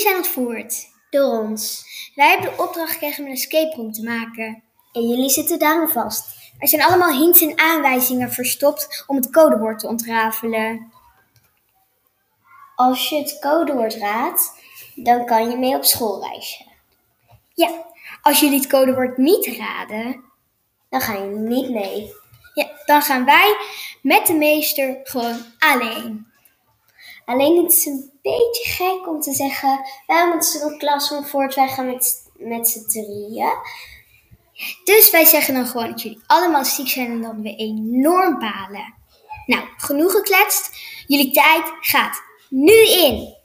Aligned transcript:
zijn 0.00 0.16
ontvoerd. 0.16 0.86
Door 1.10 1.38
ons. 1.38 1.84
Wij 2.14 2.28
hebben 2.30 2.50
de 2.50 2.62
opdracht 2.62 2.92
gekregen 2.92 3.24
om 3.24 3.30
een 3.30 3.36
escape 3.36 3.76
room 3.76 3.92
te 3.92 4.02
maken. 4.02 4.62
En 4.92 5.08
jullie 5.08 5.30
zitten 5.30 5.58
daarom 5.58 5.88
vast. 5.88 6.34
Er 6.58 6.68
zijn 6.68 6.82
allemaal 6.82 7.12
hints 7.18 7.40
en 7.40 7.58
aanwijzingen 7.58 8.32
verstopt 8.32 9.04
om 9.06 9.16
het 9.16 9.30
codewoord 9.30 9.78
te 9.78 9.86
ontrafelen. 9.88 10.92
Als 12.74 13.08
je 13.08 13.16
het 13.16 13.38
codewoord 13.40 13.94
raadt, 13.94 14.52
dan 14.94 15.26
kan 15.26 15.50
je 15.50 15.56
mee 15.56 15.74
op 15.74 15.84
schoolreisje. 15.84 16.64
Ja, 17.54 17.84
als 18.22 18.40
jullie 18.40 18.58
het 18.58 18.68
codewoord 18.68 19.16
niet 19.16 19.46
raden, 19.46 20.24
Dan 20.88 21.00
ga 21.00 21.12
je 21.14 21.24
niet 21.24 21.70
mee. 21.70 22.12
ja, 22.54 22.70
dan 22.84 23.02
gaan 23.02 23.24
wij 23.24 23.56
met 24.02 24.26
de 24.26 24.34
meester 24.34 25.00
gewoon 25.02 25.36
alleen. 25.58 26.26
Alleen 27.26 27.62
het 27.62 27.72
is 27.72 27.86
een 27.86 28.10
beetje 28.22 28.64
gek 28.64 29.08
om 29.08 29.20
te 29.20 29.32
zeggen, 29.32 29.80
wij 30.06 30.28
moeten 30.28 30.62
een 30.62 30.78
klas 30.78 31.12
om 31.12 31.24
voort, 31.24 31.54
wij 31.54 31.68
gaan 31.68 31.86
met, 31.86 32.30
met 32.36 32.68
z'n 32.68 32.86
drieën. 32.86 33.52
Dus 34.84 35.10
wij 35.10 35.24
zeggen 35.24 35.54
dan 35.54 35.66
gewoon 35.66 35.90
dat 35.90 36.02
jullie 36.02 36.22
allemaal 36.26 36.64
ziek 36.64 36.88
zijn 36.88 37.10
en 37.10 37.22
dat 37.22 37.34
we 37.42 37.56
enorm 37.56 38.38
balen. 38.38 38.94
Nou, 39.46 39.64
genoeg 39.76 40.12
gekletst. 40.12 40.70
Jullie 41.06 41.30
tijd 41.30 41.72
gaat 41.80 42.22
nu 42.48 42.88
in. 42.88 43.35